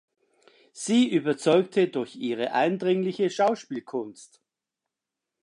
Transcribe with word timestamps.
Sie 0.71 1.11
überzeugte 1.13 1.87
durch 1.87 2.15
ihre 2.15 2.53
eindringliche 2.53 3.29
Schauspielkunst. 3.29 4.41